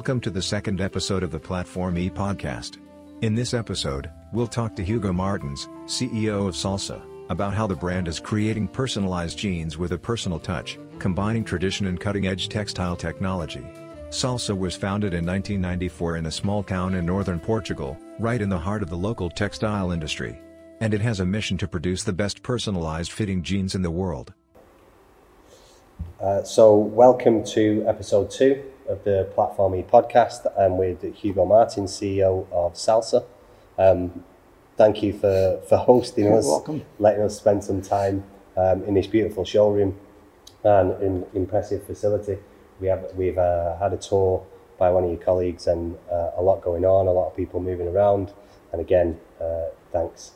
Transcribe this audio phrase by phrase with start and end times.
[0.00, 2.78] Welcome to the second episode of the Platform E podcast.
[3.20, 8.08] In this episode, we'll talk to Hugo Martins, CEO of Salsa, about how the brand
[8.08, 13.62] is creating personalized jeans with a personal touch, combining tradition and cutting edge textile technology.
[14.08, 18.58] Salsa was founded in 1994 in a small town in northern Portugal, right in the
[18.58, 20.40] heart of the local textile industry.
[20.80, 24.32] And it has a mission to produce the best personalized fitting jeans in the world.
[26.18, 30.46] Uh, so, welcome to episode two of the Platform E podcast.
[30.58, 33.24] I'm with Hugo Martin, CEO of Salsa.
[33.78, 34.24] Um,
[34.76, 36.84] thank you for, for hosting You're us, welcome.
[36.98, 38.24] letting us spend some time
[38.56, 39.98] um, in this beautiful showroom
[40.64, 42.38] and in impressive facility.
[42.80, 44.44] We have we've uh, had a tour
[44.78, 47.60] by one of your colleagues and uh, a lot going on, a lot of people
[47.60, 48.32] moving around,
[48.72, 50.32] and again, uh, thanks.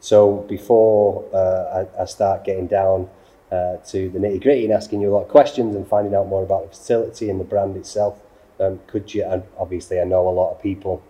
[0.00, 3.10] So before uh, I, I start getting down
[3.50, 6.28] uh, to the nitty gritty and asking you a lot of questions and finding out
[6.28, 8.20] more about the facility and the brand itself,
[8.60, 9.24] um, could you?
[9.24, 11.02] And obviously, I know a lot of people.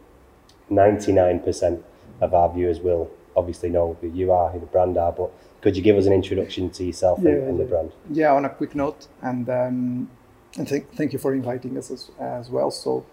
[0.68, 1.84] Ninety nine percent
[2.20, 5.30] of our viewers will obviously know who you are, who the brand are, but
[5.60, 7.92] could you give us an introduction to yourself and, Yeah, and the brand?
[8.10, 10.10] Yeah, on a quick note, and um,
[10.56, 12.70] and thank thank you for inviting us as, as well.
[12.70, 13.04] So,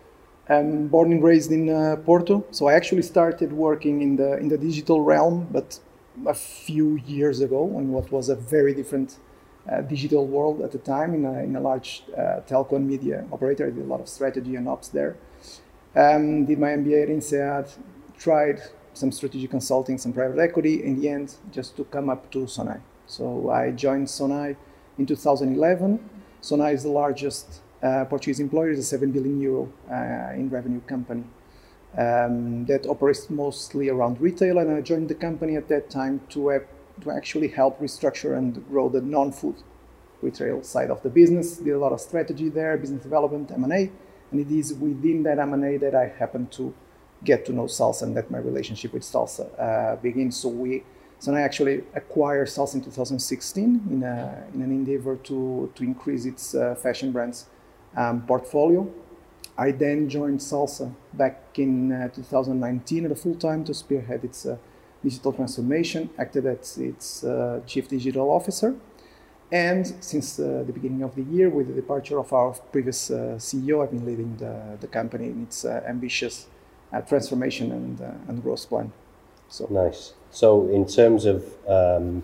[0.50, 2.46] I'm born and raised in uh, Porto.
[2.52, 5.80] So I actually started working in the in the digital realm, but
[6.26, 9.18] a few years ago, in what was a very different
[9.70, 13.26] uh, digital world at the time, in a, in a large uh, telco and media
[13.32, 13.68] operator.
[13.68, 15.18] I did a lot of strategy and ops there.
[15.96, 17.78] Um, did my MBA at INSEAD,
[18.18, 18.62] tried
[18.94, 20.84] some strategic consulting, some private equity.
[20.84, 22.82] In the end, just to come up to Sonae.
[23.06, 24.56] So I joined Sonae
[24.98, 26.10] in 2011.
[26.42, 30.82] Sonae is the largest uh, Portuguese employer, it's a 7 billion euro uh, in revenue
[30.82, 31.24] company
[31.96, 34.58] um, that operates mostly around retail.
[34.60, 36.66] And I joined the company at that time to, have,
[37.02, 39.56] to actually help restructure and grow the non-food
[40.22, 41.58] retail side of the business.
[41.58, 43.92] Did a lot of strategy there, business development, M&A,
[44.32, 46.74] and it is within that M&A that I happened to
[47.24, 50.38] get to know Salsa and that my relationship with Salsa uh, begins.
[50.38, 50.84] So we,
[51.20, 56.26] so I actually acquired Salsa in 2016 in, a, in an endeavor to, to increase
[56.26, 57.48] its uh, fashion brands
[57.96, 58.88] um, portfolio.
[59.58, 64.46] I then joined Salsa back in uh, 2019 at a full time to spearhead its
[64.46, 64.58] uh,
[65.04, 68.76] digital transformation, acted as its uh, chief digital officer.
[69.52, 73.38] And since uh, the beginning of the year, with the departure of our previous uh,
[73.38, 76.48] CEO, I've been leading the, the company in its uh, ambitious
[77.08, 78.92] transformation and, and growth plan.
[79.50, 80.14] So, Nice.
[80.32, 82.24] So, in terms of um,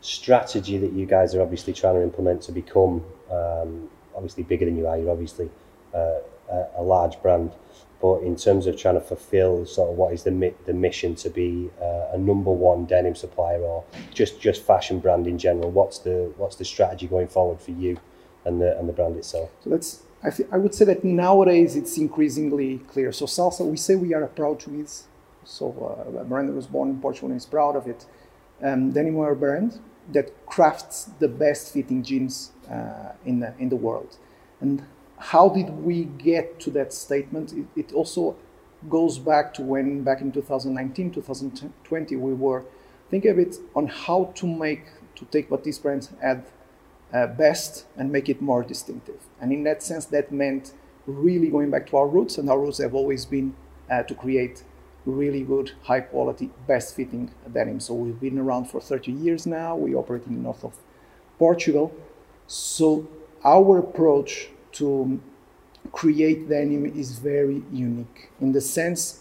[0.00, 4.76] strategy that you guys are obviously trying to implement to become um, obviously bigger than
[4.76, 5.48] you are, you're obviously
[5.94, 6.18] uh,
[6.50, 7.52] a, a large brand.
[8.00, 11.14] But in terms of trying to fulfill sort of what is the mi- the mission
[11.16, 15.70] to be uh, a number one denim supplier or just just fashion brand in general,
[15.70, 17.98] what's the what's the strategy going forward for you
[18.44, 19.50] and the and the brand itself?
[19.62, 23.12] so that's, I, th- I would say that nowadays it's increasingly clear.
[23.12, 25.04] So, Salsa, we say we are a proud Swiss.
[25.44, 25.64] So,
[26.18, 28.06] uh, brand was born in Portugal and is proud of it.
[28.62, 29.80] Um, denim wear brand
[30.12, 34.16] that crafts the best fitting jeans uh, in, the, in the world.
[34.60, 34.84] And
[35.30, 37.52] how did we get to that statement?
[37.54, 38.36] It, it also
[38.90, 42.64] goes back to when, back in 2019, 2020, we were
[43.08, 44.84] thinking a bit on how to make,
[45.16, 46.44] to take what these brands had
[47.12, 49.20] uh, best and make it more distinctive.
[49.40, 50.74] And in that sense, that meant
[51.06, 53.54] really going back to our roots, and our roots have always been
[53.90, 54.62] uh, to create
[55.06, 57.80] really good, high quality, best fitting denim.
[57.80, 59.74] So we've been around for 30 years now.
[59.74, 60.74] We operate in the north of
[61.38, 61.94] Portugal.
[62.46, 63.08] So
[63.42, 65.20] our approach to
[65.92, 69.20] create the denim is very unique in the sense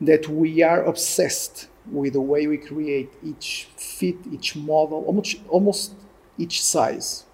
[0.00, 5.94] that we are obsessed with the way we create each fit, each model, almost, almost
[6.38, 7.24] each size.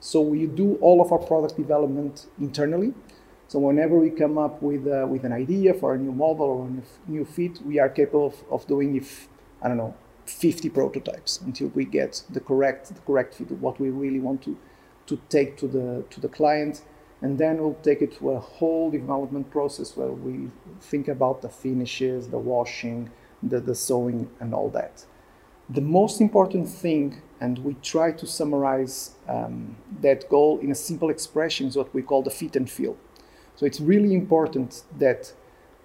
[0.00, 2.92] So we do all of our product development internally.
[3.46, 6.66] So whenever we come up with, uh, with an idea for a new model or
[6.66, 9.28] a new- new fit, we are capable of, of doing, if
[9.60, 9.94] I don't know,
[10.24, 14.42] 50 prototypes until we get the correct, the correct fit, of what we really want
[14.42, 14.56] to,
[15.12, 16.82] to take to the, to the client.
[17.20, 20.50] And then we'll take it to a whole development process where we
[20.80, 23.10] think about the finishes, the washing,
[23.42, 25.04] the, the sewing, and all that.
[25.68, 31.10] The most important thing, and we try to summarize um, that goal in a simple
[31.10, 32.96] expression, is what we call the fit and feel.
[33.54, 35.32] So it's really important that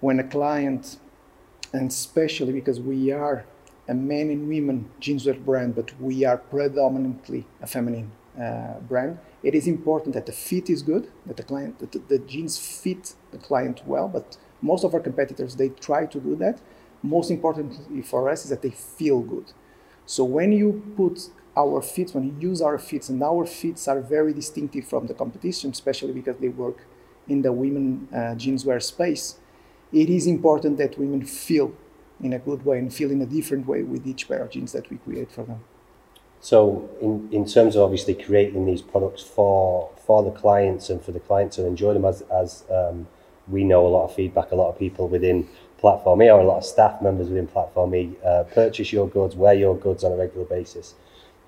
[0.00, 0.98] when a client,
[1.72, 3.44] and especially because we are
[3.86, 8.10] a men and women jeanswear brand, but we are predominantly a feminine
[8.40, 11.98] uh, brand, it is important that the fit is good, that the client, that the,
[11.98, 14.08] the jeans fit the client well.
[14.08, 16.60] But most of our competitors they try to do that.
[17.02, 19.52] Most importantly for us is that they feel good.
[20.06, 24.00] So when you put our fits, when you use our fits, and our fits are
[24.00, 26.86] very distinctive from the competition, especially because they work
[27.28, 29.38] in the women uh, jeanswear space,
[29.92, 31.72] it is important that women feel
[32.22, 34.72] in a good way and feel in a different way with each pair of jeans
[34.72, 35.60] that we create for them.
[36.40, 41.12] So, in, in terms of obviously creating these products for for the clients and for
[41.12, 43.08] the clients to enjoy them, as as um,
[43.48, 45.48] we know a lot of feedback, a lot of people within
[45.78, 49.36] Platform E or a lot of staff members within Platform E uh, purchase your goods,
[49.36, 50.94] wear your goods on a regular basis.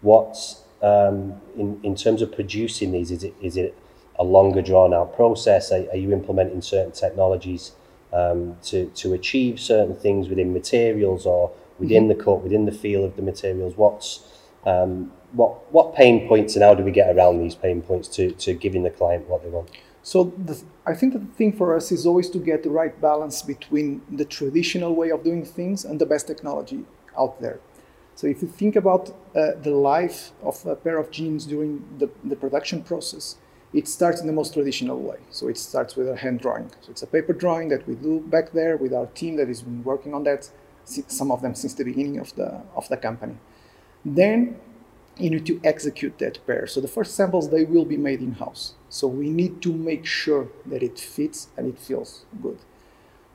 [0.01, 3.11] What's um, in in terms of producing these?
[3.11, 3.77] Is it is it
[4.19, 5.71] a longer drawn out process?
[5.73, 7.73] Are, are you implementing certain technologies
[8.13, 12.19] um, to to achieve certain things within materials or within mm-hmm.
[12.19, 13.77] the cut, within the feel of the materials?
[13.77, 14.25] What's
[14.67, 18.31] um, what what pain points and how do we get around these pain points to,
[18.33, 19.71] to giving the client what they want?
[20.03, 23.43] So the, I think the thing for us is always to get the right balance
[23.43, 26.85] between the traditional way of doing things and the best technology
[27.19, 27.61] out there.
[28.15, 32.11] So if you think about uh, the life of a pair of jeans during the,
[32.25, 33.37] the production process,
[33.73, 35.19] it starts in the most traditional way.
[35.31, 36.71] So it starts with a hand drawing.
[36.81, 39.63] So it's a paper drawing that we do back there with our team that has
[39.63, 40.51] been working on that,
[40.85, 43.37] some of them since the beginning of the, of the company.
[44.05, 44.59] Then
[45.17, 46.67] you need to execute that pair.
[46.67, 48.75] So the first samples, they will be made in-house.
[48.89, 52.59] So we need to make sure that it fits and it feels good.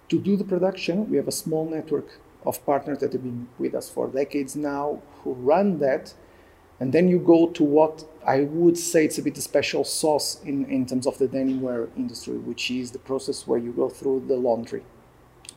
[0.09, 3.73] To do the production, we have a small network of partners that have been with
[3.73, 6.13] us for decades now who run that.
[6.79, 10.65] And then you go to what I would say it's a bit special sauce in,
[10.65, 14.25] in terms of the denim wear industry, which is the process where you go through
[14.27, 14.83] the laundry.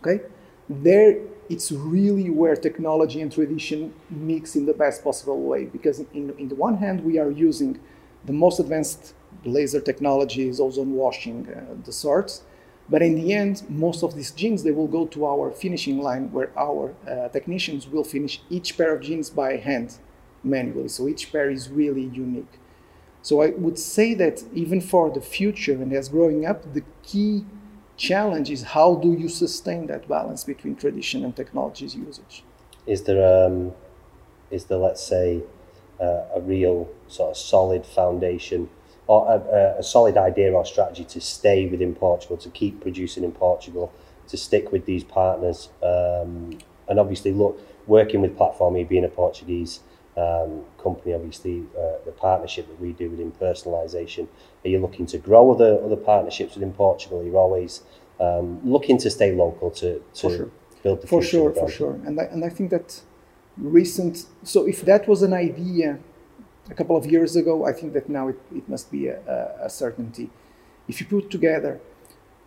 [0.00, 0.24] Okay?
[0.68, 1.18] There
[1.48, 6.48] it's really where technology and tradition mix in the best possible way because in, in
[6.48, 7.78] the one hand we are using
[8.26, 12.42] the most advanced laser technologies ozone washing uh, the sorts.
[12.90, 16.30] But in the end most of these jeans they will go to our finishing line
[16.32, 19.96] where our uh, technicians will finish each pair of jeans by hand
[20.44, 20.88] manually.
[20.88, 22.58] So each pair is really unique.
[23.22, 27.44] So i would say that even for the future and as growing up the key
[27.98, 32.44] challenge is how do you sustain that balance between tradition and technology's usage?
[32.86, 33.72] Is there, um,
[34.50, 35.42] is there let's say,
[36.00, 38.70] uh, a real sort of solid foundation
[39.08, 43.32] or a, a, solid idea or strategy to stay within Portugal, to keep producing in
[43.32, 43.92] Portugal,
[44.28, 46.56] to stick with these partners, um,
[46.88, 49.80] and obviously look working with Platform E, being a Portuguese
[50.18, 54.26] um, company, obviously uh, the partnership that we do within personalisation
[54.64, 57.24] are you looking to grow other other partnerships within Portugal?
[57.24, 57.82] You're always
[58.20, 60.50] um, looking to stay local to, to sure.
[60.82, 61.94] build the for sure, for sure.
[62.04, 63.00] And I, and I think that
[63.56, 64.26] recent.
[64.42, 65.98] So if that was an idea
[66.70, 69.18] a couple of years ago, I think that now it, it must be a,
[69.62, 70.30] a certainty.
[70.88, 71.80] If you put together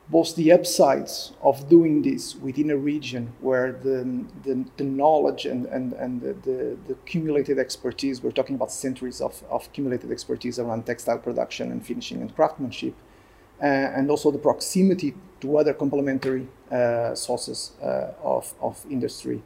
[0.10, 5.66] both the upsides of doing this within a region where the, the, the knowledge and,
[5.68, 10.60] and, and the, the, the, accumulated expertise, we're talking about centuries of, of accumulated expertise
[10.60, 12.94] around textile production and finishing and craftsmanship,
[13.62, 19.42] uh, and also the proximity to other complementary uh, sources uh, of, of industry,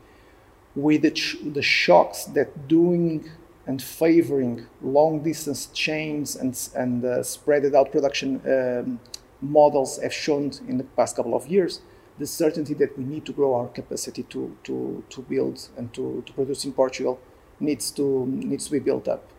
[0.76, 3.30] with the, the shocks that doing
[3.68, 9.00] and favoring long distance chains and, and uh, spread out production um,
[9.42, 11.82] models have shown in the past couple of years,
[12.18, 16.24] the certainty that we need to grow our capacity to, to, to build and to,
[16.26, 17.20] to produce in Portugal
[17.60, 19.30] needs to, needs to be built up.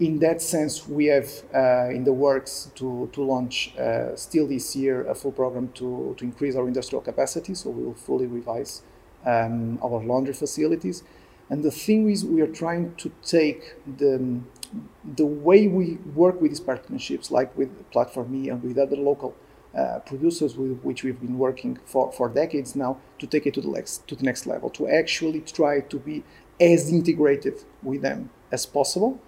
[0.00, 4.74] In that sense, we have uh, in the works to, to launch uh, still this
[4.74, 7.54] year a full program to, to increase our industrial capacity.
[7.54, 8.82] So we will fully revise
[9.24, 11.04] um, our laundry facilities.
[11.48, 14.40] And the thing is, we are trying to take the,
[15.04, 19.34] the way we work with these partnerships, like with Platform E and with other local
[19.76, 23.60] uh, producers with which we've been working for, for decades now, to take it to
[23.60, 26.22] the next to the next level, to actually try to be
[26.60, 29.20] as integrated with them as possible,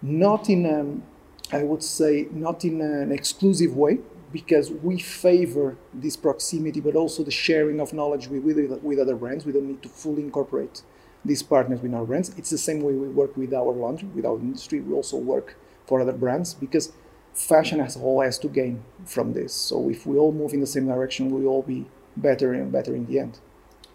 [0.00, 3.98] not in a, I would say not in an exclusive way,
[4.32, 9.14] because we favor this proximity, but also the sharing of knowledge with, with, with other
[9.14, 9.44] brands.
[9.44, 10.82] We don't need to fully incorporate
[11.24, 12.30] these partners with our brands.
[12.36, 14.80] It's the same way we work with our laundry, with our industry.
[14.80, 16.92] We also work for other brands because
[17.34, 19.52] fashion as a whole has to gain from this.
[19.52, 21.86] So if we all move in the same direction, we all be
[22.16, 23.38] better and better in the end.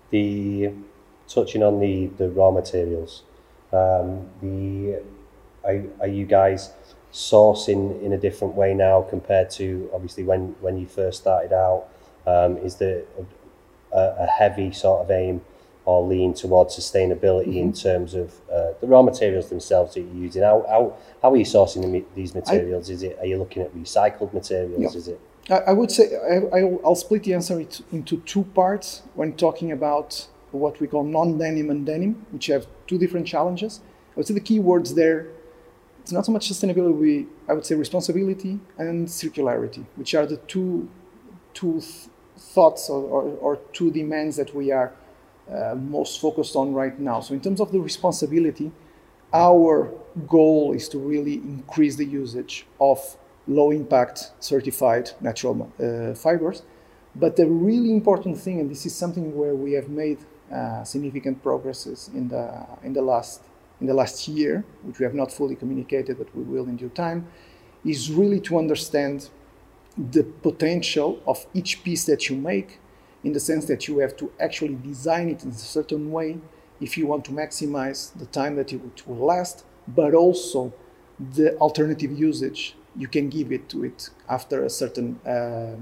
[0.09, 0.71] The
[1.27, 3.23] touching on the, the raw materials,
[3.73, 5.01] um, the
[5.63, 6.71] are, are you guys
[7.11, 11.87] sourcing in a different way now compared to obviously when when you first started out?
[12.25, 13.03] Um, is there
[13.93, 15.41] a, a heavy sort of aim
[15.87, 17.69] or lean towards sustainability mm-hmm.
[17.69, 20.43] in terms of uh, the raw materials themselves that you're using?
[20.43, 22.89] How, how, how are you sourcing the, these materials?
[22.89, 24.81] I, is it are you looking at recycled materials?
[24.81, 24.99] Yeah.
[24.99, 25.19] Is it?
[25.49, 26.03] I, would say
[26.53, 31.69] I, will split the answer into two parts when talking about what we call non-denim
[31.69, 33.79] and denim, which have two different challenges.
[34.11, 35.27] I would say the key words there.
[36.01, 37.27] It's not so much sustainability.
[37.47, 40.89] I would say responsibility and circularity, which are the two
[41.53, 44.93] two th- thoughts or, or, or, two demands that we are
[45.51, 47.21] uh, most focused on right now.
[47.21, 48.71] So, in terms of the responsibility,
[49.33, 49.91] our
[50.27, 56.63] goal is to really increase the usage of low impact certified natural uh, fibers.
[57.15, 60.19] But the really important thing, and this is something where we have made
[60.53, 63.41] uh, significant progresses in the in the last
[63.81, 66.89] in the last year, which we have not fully communicated, but we will in due
[66.89, 67.27] time,
[67.85, 69.29] is really to understand
[69.97, 72.79] the potential of each piece that you make
[73.23, 76.37] in the sense that you have to actually design it in a certain way
[76.79, 80.73] if you want to maximize the time that it will last, but also
[81.19, 85.75] the alternative usage you can give it to it after a certain uh,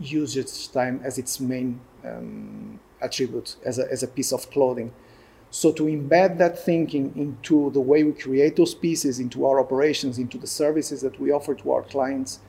[0.00, 4.92] usage time as its main um, attribute, as a, as a piece of clothing.
[5.50, 10.18] So to embed that thinking into the way we create those pieces, into our operations,
[10.18, 12.40] into the services that we offer to our clients,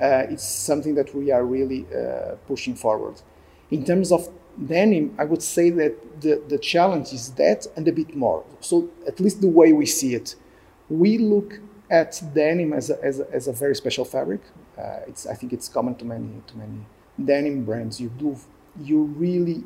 [0.00, 3.20] uh, it's something that we are really uh, pushing forward.
[3.70, 4.28] In terms of
[4.66, 8.44] denim, I would say that the, the challenge is that and a bit more.
[8.60, 10.34] So at least the way we see it,
[10.88, 11.60] we look
[11.90, 14.40] at denim as a, as a, as a very special fabric.
[14.76, 16.86] Uh, it's, I think it's common to many, to many
[17.22, 18.00] denim brands.
[18.00, 18.36] You do,
[18.80, 19.64] you really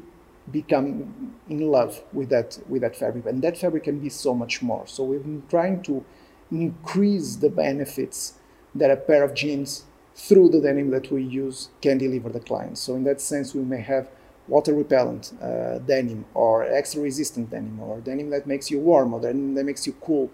[0.50, 4.60] become in love with that with that fabric and that fabric can be so much
[4.60, 6.04] more so we've been trying to
[6.50, 8.34] increase the benefits
[8.74, 12.78] that a pair of jeans through the denim that we use can deliver the client.
[12.78, 14.08] So in that sense we may have
[14.48, 19.20] water repellent uh, denim or extra resistant denim or denim that makes you warm or
[19.20, 20.30] denim that makes you cool.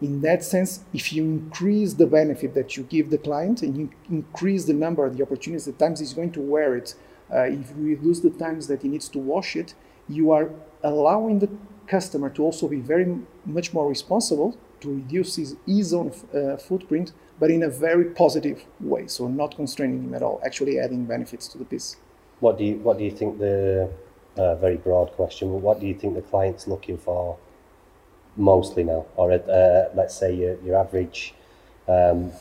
[0.00, 3.90] In that sense if you increase the benefit that you give the client and you
[4.10, 6.94] increase the number of the opportunities the times he's going to wear it
[7.32, 9.74] uh, if we reduce the times that he needs to wash it,
[10.08, 10.50] you are
[10.82, 11.48] allowing the
[11.86, 17.12] customer to also be very much more responsible to reduce his, his own uh, footprint,
[17.40, 19.06] but in a very positive way.
[19.06, 21.96] So not constraining him at all, actually adding benefits to the piece.
[22.40, 23.88] What do you What do you think the
[24.36, 25.62] uh, very broad question?
[25.62, 27.38] What do you think the client's looking for
[28.36, 31.34] mostly now, or uh, let's say your your average
[31.88, 32.32] um,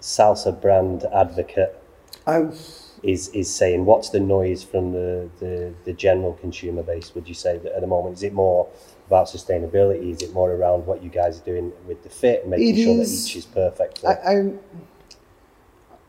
[0.00, 1.72] salsa brand advocate?
[2.26, 2.50] I
[3.04, 7.34] is is saying what's the noise from the, the, the general consumer base would you
[7.34, 8.66] say that at the moment is it more
[9.06, 10.10] about sustainability?
[10.12, 13.00] Is it more around what you guys are doing with the fit making it sure
[13.00, 14.52] is, that each is perfect I, I,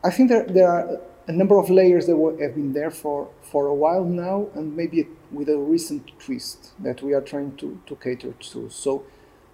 [0.04, 3.66] I think there, there are a number of layers that have been there for, for
[3.66, 7.96] a while now and maybe with a recent twist that we are trying to, to
[7.96, 8.70] cater to.
[8.70, 9.04] So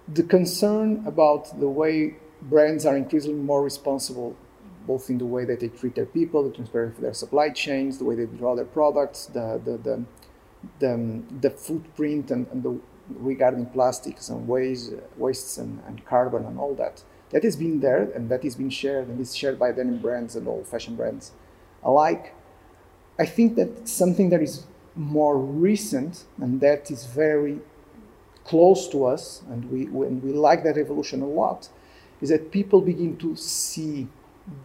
[0.07, 4.35] the concern about the way brands are increasingly more responsible
[4.85, 7.97] both in the way that they treat their people, the transparency of their supply chains,
[7.97, 10.05] the way they draw their products, the the the,
[10.79, 12.79] the, um, the footprint and, and the
[13.09, 17.03] regarding plastics and waste, wastes and, and carbon and all that.
[17.31, 20.35] That has been there and that is being shared and is shared by denim brands
[20.35, 21.31] and all fashion brands
[21.83, 22.33] alike.
[23.19, 27.59] I think that something that is more recent and that is very
[28.45, 31.69] close to us and we, and we like that evolution a lot
[32.21, 34.07] is that people begin to see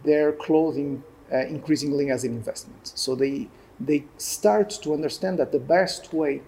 [0.03, 2.91] their clothing uh, increasingly as an investment.
[2.95, 6.41] So they they start to understand that the best way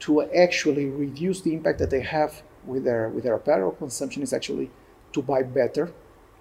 [0.00, 4.32] to actually reduce the impact that they have with their with their apparel consumption is
[4.32, 4.70] actually
[5.12, 5.92] to buy better,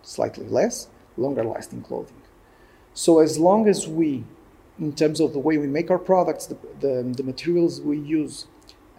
[0.02, 2.22] slightly less, longer lasting clothing.
[2.94, 4.24] So as long as we,
[4.80, 8.48] in terms of the way we make our products, the, the, the materials we use,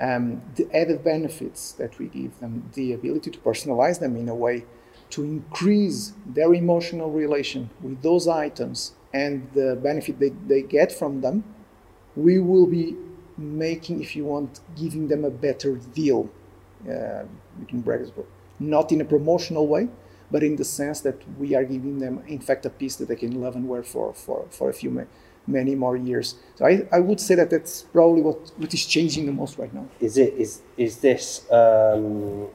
[0.00, 4.34] um, the added benefits that we give them, the ability to personalize them in a
[4.34, 4.64] way
[5.10, 11.20] to increase their emotional relation with those items and the benefit they, they get from
[11.20, 11.42] them,
[12.14, 12.94] we will be
[13.38, 16.28] making, if you want, giving them a better deal
[16.90, 17.22] uh,
[17.60, 18.10] between brackets,
[18.58, 19.88] not in a promotional way,
[20.30, 23.16] but in the sense that we are giving them, in fact, a piece that they
[23.16, 25.04] can love and wear for, for, for a few ma-
[25.46, 26.34] many more years.
[26.56, 29.72] So I, I would say that that's probably what, what is changing the most right
[29.72, 29.86] now.
[30.00, 32.48] Is it is is this um,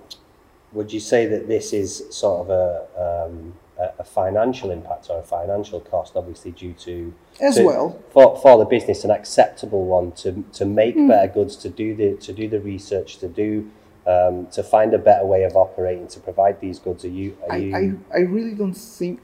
[0.72, 3.54] would you say that this is sort of a, um,
[4.00, 8.58] a financial impact or a financial cost, obviously due to as to, well for, for
[8.58, 11.08] the business, an acceptable one to to make mm.
[11.08, 13.70] better goods, to do the to do the research, to do
[14.06, 17.03] um, to find a better way of operating, to provide these goods.
[17.06, 17.38] Are you?
[17.50, 18.06] Are I, you...
[18.13, 19.20] I I really don't think.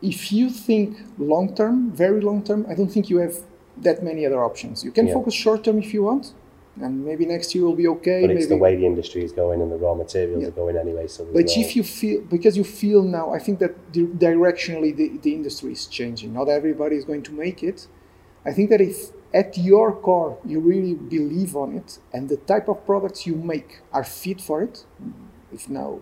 [0.00, 3.36] If you think long term, very long term, I don't think you have
[3.76, 4.84] that many other options.
[4.84, 5.14] You can yeah.
[5.14, 6.32] focus short term if you want,
[6.80, 8.22] and maybe next year will be okay.
[8.22, 8.48] But it's maybe.
[8.48, 10.48] the way the industry is going and the raw materials yeah.
[10.48, 11.06] are going anyway.
[11.06, 11.52] So but no...
[11.62, 15.86] if you feel because you feel now, I think that directionally the, the industry is
[15.86, 16.32] changing.
[16.32, 17.86] Not everybody is going to make it.
[18.44, 22.68] I think that if at your core you really believe on it and the type
[22.68, 24.84] of products you make are fit for it,
[25.52, 26.00] if now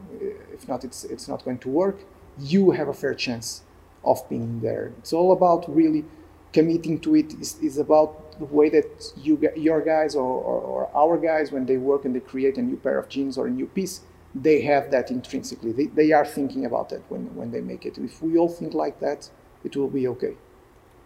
[0.52, 1.98] if not it's it's not going to work,
[2.38, 3.62] you have a fair chance
[4.04, 4.92] of being there.
[4.98, 6.04] It's all about really
[6.52, 10.90] committing to it is, is about the way that you your guys or, or, or,
[11.02, 13.50] our guys when they work and they create a new pair of jeans or a
[13.50, 14.00] new piece
[14.34, 15.72] they have that intrinsically.
[15.72, 17.98] They, they are thinking about that when, when they make it.
[17.98, 19.28] If we all think like that
[19.64, 20.34] it will be okay.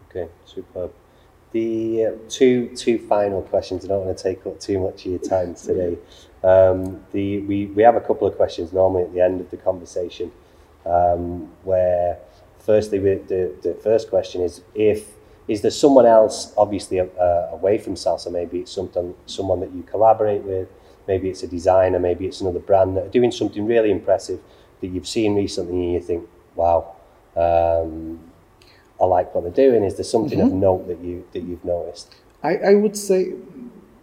[0.09, 0.93] Okay superb.
[1.51, 3.85] The uh, two two final questions.
[3.85, 5.97] I don't want to take up too much of your time today.
[6.43, 9.57] Um, the we, we have a couple of questions normally at the end of the
[9.57, 10.31] conversation
[10.85, 12.19] um, where
[12.59, 15.14] firstly the, the first question is if
[15.47, 17.05] is there someone else, obviously uh,
[17.51, 18.31] away from salsa?
[18.31, 20.67] Maybe it's something, someone that you collaborate with.
[21.07, 21.99] Maybe it's a designer.
[21.99, 24.39] Maybe it's another brand that are doing something really impressive
[24.81, 26.95] that you've seen recently, and you think, "Wow,
[27.35, 28.19] um,
[28.99, 30.47] I like what they're doing." Is there something mm-hmm.
[30.47, 32.15] of note that you that you've noticed?
[32.41, 33.33] I, I would say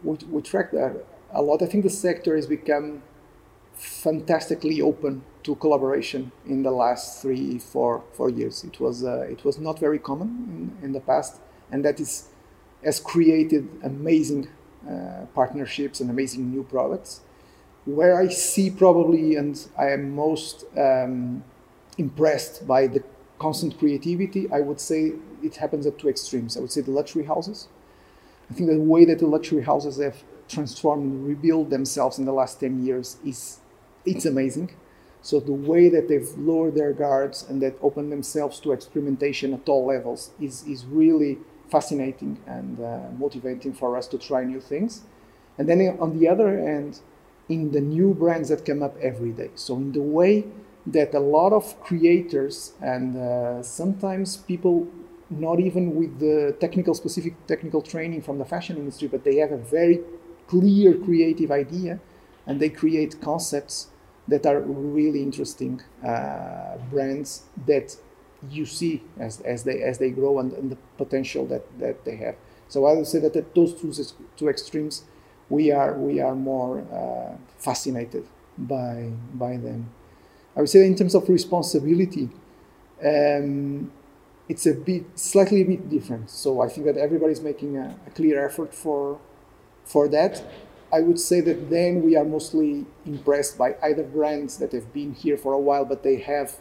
[0.05, 1.61] we, we track that a lot.
[1.61, 3.03] I think the sector has become
[3.75, 8.65] fantastically open to collaboration in the last three, four, four years.
[8.65, 12.29] It was uh, it was not very common in, in the past, and that is
[12.85, 14.49] has created amazing
[14.89, 17.21] uh, partnerships and amazing new products.
[17.85, 21.43] Where I see probably, and I am most um,
[21.99, 23.03] impressed by the
[23.39, 26.57] constant creativity, I would say it happens at two extremes.
[26.57, 27.69] I would say the luxury houses.
[28.51, 32.33] I think the way that the luxury houses have transformed and rebuilt themselves in the
[32.33, 33.59] last 10 years is
[34.05, 34.71] it's amazing.
[35.23, 39.69] So the way that they've lowered their guards and that open themselves to experimentation at
[39.69, 41.39] all levels is, is really
[41.71, 45.03] fascinating and uh, motivating for us to try new things.
[45.57, 47.01] And then on the other end,
[47.49, 49.51] in the new brands that come up every day.
[49.55, 50.45] So in the way
[50.87, 54.89] that a lot of creators and uh, sometimes people
[55.31, 59.53] not even with the technical specific technical training from the fashion industry, but they have
[59.53, 60.01] a very
[60.47, 62.01] clear creative idea
[62.47, 63.87] and they create concepts
[64.29, 67.97] that are really interesting uh, brands that
[68.51, 72.17] you see as, as they as they grow and, and, the potential that, that they
[72.17, 72.35] have.
[72.69, 73.93] So I would say that at those two,
[74.37, 75.05] two extremes,
[75.49, 78.27] we are we are more uh, fascinated
[78.59, 79.91] by by them.
[80.57, 82.29] I would say in terms of responsibility,
[83.05, 83.91] um,
[84.49, 86.31] it's a bit slightly a bit different.
[86.31, 89.19] So I think that everybody's making a, a clear effort for
[89.85, 90.43] for that.
[90.93, 95.15] I would say that then we are mostly impressed by either brands that have been
[95.15, 96.57] here for a while, but they have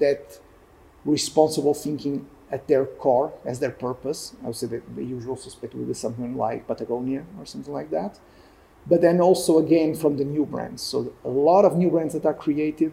[0.00, 0.40] that
[1.04, 4.34] responsible thinking at their core as their purpose.
[4.42, 7.90] I would say that the usual suspect would be something like Patagonia or something like
[7.90, 8.18] that.
[8.84, 10.82] But then also again from the new brands.
[10.82, 12.92] So a lot of new brands that are created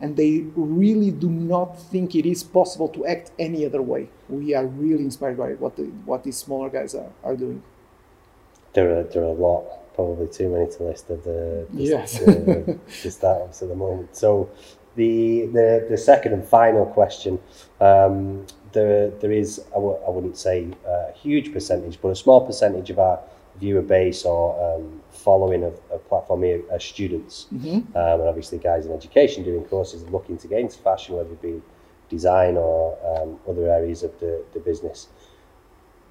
[0.00, 4.08] and they really do not think it is possible to act any other way.
[4.28, 7.62] We are really inspired by what the, what these smaller guys are, are doing.
[8.72, 12.18] There are, there are a lot probably too many to list of the, the, yes.
[12.20, 14.14] the, the startups at the moment.
[14.14, 14.48] So
[14.94, 17.40] the the, the second and final question,
[17.80, 22.46] um, there there is I w- I wouldn't say a huge percentage, but a small
[22.46, 23.18] percentage of our
[23.58, 27.96] viewer base or um, following of, of platform here are students, mm-hmm.
[27.96, 31.42] um, and obviously guys in education doing courses looking to get into fashion, whether it
[31.42, 31.62] be
[32.08, 35.08] design or um, other areas of the, the business.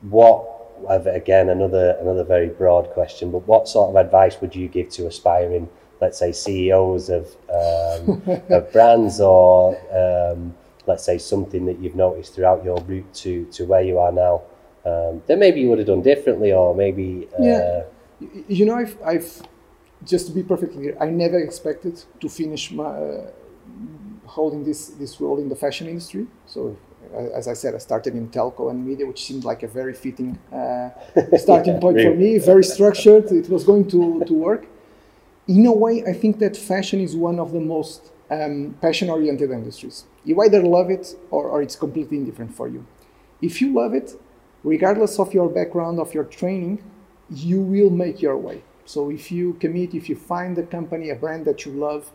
[0.02, 0.55] What
[0.90, 5.08] again another another very broad question, but what sort of advice would you give to
[5.08, 5.70] aspiring,
[6.02, 10.54] let's say, CEOs of um, of brands or um,
[10.88, 14.42] let's say something that you've noticed throughout your route to to where you are now
[14.86, 17.84] um, that maybe you would have done differently or maybe uh, yeah.
[18.48, 19.42] You know I've, I've
[20.06, 23.32] just to be perfectly clear I never expected to finish my uh,
[24.26, 26.28] holding this this role in the fashion industry.
[26.46, 26.78] So
[27.34, 30.38] as I said, I started in telco and media, which seemed like a very fitting
[30.51, 30.89] uh,
[31.38, 32.38] starting point for me.
[32.38, 33.32] Very structured.
[33.32, 34.65] It was going to, to work.
[35.47, 40.06] In a way, I think that fashion is one of the most um, passion-oriented industries.
[40.23, 42.86] You either love it or, or it's completely indifferent for you.
[43.41, 44.19] If you love it,
[44.63, 46.84] regardless of your background, of your training,
[47.30, 48.63] you will make your way.
[48.86, 52.12] So if you commit, if you find a company, a brand that you love,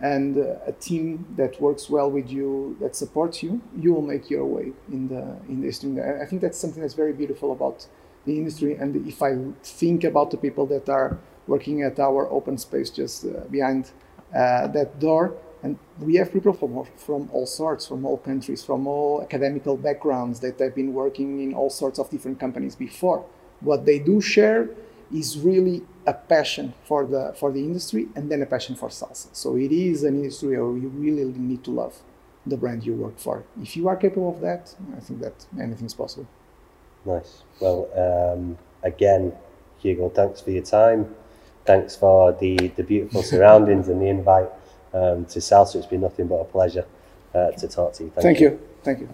[0.00, 4.30] and uh, a team that works well with you, that supports you, you will make
[4.30, 6.00] your way in the in the industry.
[6.00, 7.86] I think that's something that's very beautiful about
[8.24, 8.74] the industry.
[8.74, 13.24] And if I think about the people that are working at our open space just
[13.24, 13.90] uh, behind
[14.34, 18.86] uh, that door, and we have people from, from all sorts, from all countries, from
[18.86, 23.24] all academical backgrounds that have been working in all sorts of different companies before.
[23.60, 24.68] What they do share
[25.12, 29.28] is really a passion for the for the industry and then a passion for salsa.
[29.32, 31.96] So it is an industry where you really need to love
[32.46, 33.44] the brand you work for.
[33.62, 36.26] If you are capable of that, I think that anything is possible.
[37.04, 37.42] Nice.
[37.60, 39.32] Well, um, again,
[39.78, 41.14] Hugo, thanks for your time.
[41.64, 44.48] Thanks for the, the beautiful surroundings and the invite
[44.92, 45.76] um, to Salsa.
[45.76, 46.86] It's been nothing but a pleasure
[47.34, 48.10] uh, to talk to you.
[48.10, 48.50] Thank, Thank you.
[48.50, 48.60] you.
[48.82, 49.08] Thank you.